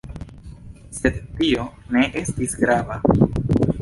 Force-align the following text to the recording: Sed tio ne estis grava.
Sed 0.99 1.19
tio 1.41 1.67
ne 1.97 2.07
estis 2.23 2.57
grava. 2.63 2.99